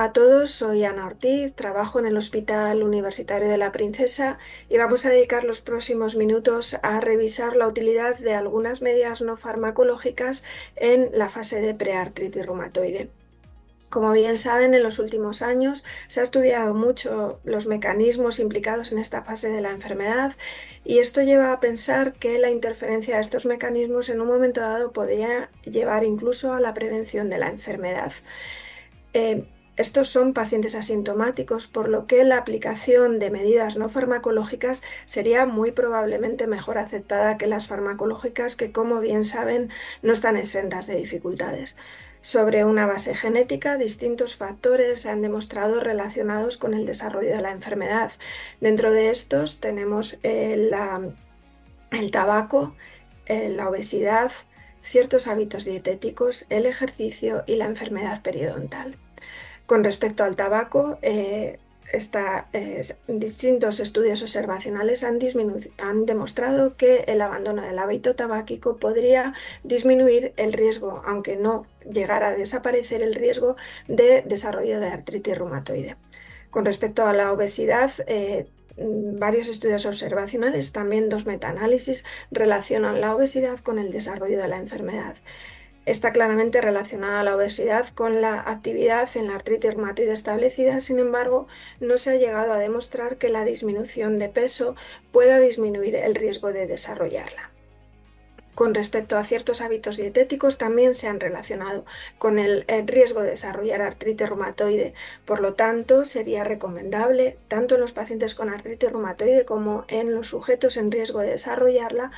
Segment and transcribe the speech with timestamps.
[0.00, 4.38] Hola a todos, soy Ana Ortiz, trabajo en el Hospital Universitario de la Princesa
[4.70, 9.36] y vamos a dedicar los próximos minutos a revisar la utilidad de algunas medidas no
[9.36, 10.42] farmacológicas
[10.76, 13.10] en la fase de preartritis reumatoide.
[13.90, 18.98] Como bien saben, en los últimos años se ha estudiado mucho los mecanismos implicados en
[19.00, 20.32] esta fase de la enfermedad
[20.82, 24.92] y esto lleva a pensar que la interferencia de estos mecanismos en un momento dado
[24.92, 28.12] podría llevar incluso a la prevención de la enfermedad.
[29.12, 29.44] Eh,
[29.80, 35.72] estos son pacientes asintomáticos, por lo que la aplicación de medidas no farmacológicas sería muy
[35.72, 39.70] probablemente mejor aceptada que las farmacológicas que, como bien saben,
[40.02, 41.76] no están exentas de dificultades.
[42.20, 47.50] Sobre una base genética, distintos factores se han demostrado relacionados con el desarrollo de la
[47.50, 48.12] enfermedad.
[48.60, 50.74] Dentro de estos tenemos el,
[51.90, 52.74] el tabaco,
[53.26, 54.30] la obesidad,
[54.82, 58.96] ciertos hábitos dietéticos, el ejercicio y la enfermedad periodontal.
[59.70, 61.60] Con respecto al tabaco, eh,
[63.06, 65.20] distintos estudios observacionales han,
[65.78, 72.30] han, demostrado que el abandono del hábito tabáquico podría disminuir el riesgo, aunque no llegara
[72.30, 73.54] a desaparecer el riesgo
[73.86, 75.96] de desarrollo de artritis reumatoide.
[76.50, 83.60] Con respecto a la obesidad, eh, varios estudios observacionales, también dos metaanálisis, relacionan la obesidad
[83.60, 85.14] con el desarrollo de la enfermedad
[85.90, 91.48] está claramente relacionada la obesidad con la actividad en la artritis reumatoide establecida, sin embargo,
[91.80, 94.76] no se ha llegado a demostrar que la disminución de peso
[95.12, 97.50] pueda disminuir el riesgo de desarrollarla.
[98.60, 101.86] Con respecto a ciertos hábitos dietéticos, también se han relacionado
[102.18, 104.92] con el, riesgo de desarrollar artritis reumatoide.
[105.24, 110.28] Por lo tanto, sería recomendable, tanto en los pacientes con artritis reumatoide como en los
[110.28, 112.10] sujetos en riesgo de desarrollarla,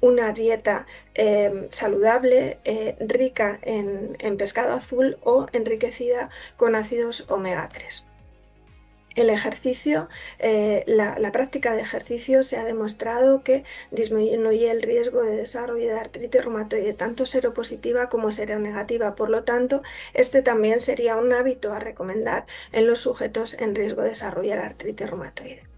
[0.00, 8.06] una dieta em, saludable, eh, rica en, pescado azul o enriquecida con ácidos omega 3.
[9.16, 10.08] El ejercicio,
[10.38, 15.88] eh, la, la, práctica de ejercicio se ha demostrado que disminuye el riesgo de desarrollo
[15.88, 19.16] de artritis reumatoide, tanto seropositiva como seronegativa.
[19.16, 19.82] Por lo tanto,
[20.14, 25.10] este también sería un hábito a recomendar en los sujetos en riesgo de desarrollar artritis
[25.10, 25.70] reumatoide.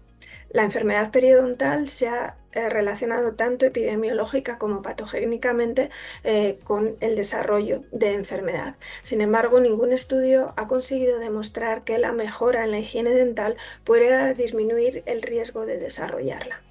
[0.53, 5.89] La enfermedad periodontal se ha eh, relacionado tanto epidemiológica como patogénicamente
[6.23, 8.75] eh, con el desarrollo de enfermedad.
[9.01, 14.35] Sin embargo, ningún estudio ha conseguido demostrar que la mejora en la higiene dental pueda
[14.35, 16.61] disminuir el riesgo de desarrollarla.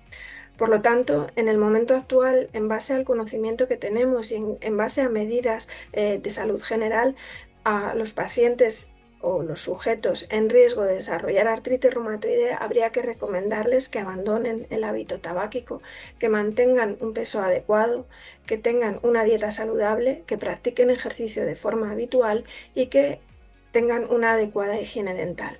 [0.56, 4.76] Por lo tanto, en el momento actual, en base al conocimiento que tenemos y en,
[4.76, 7.16] base a medidas eh, de salud general,
[7.64, 13.88] a los pacientes o los sujetos en riesgo de desarrollar artritis reumatoide, habría que recomendarles
[13.88, 15.80] que abandonen el hábito tabáquico,
[16.18, 18.06] que mantengan un peso adecuado,
[18.46, 22.44] que tengan una dieta saludable, que practiquen ejercicio de forma habitual
[22.74, 23.20] y que
[23.70, 25.58] tengan una adecuada higiene dental.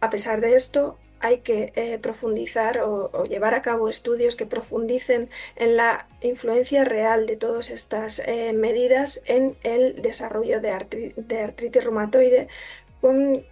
[0.00, 5.30] A pesar de esto, hay que eh, profundizar o, llevar a cabo estudios que profundicen
[5.56, 12.48] en la influencia real de todas estas eh, medidas en el desarrollo de, artritis reumatoide,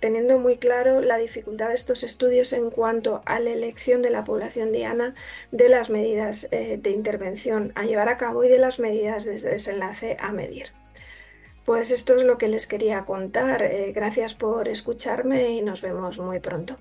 [0.01, 4.25] teniendo muy claro la dificultad de estos estudios en cuanto a la elección de la
[4.25, 5.15] población diana
[5.51, 9.39] de las medidas eh, de intervención a llevar a cabo y de las medidas de
[9.39, 10.73] desenlace a medir.
[11.65, 13.71] Pues esto es lo que les quería contar.
[13.95, 16.77] gracias por escucharme y nos vemos muy pronto.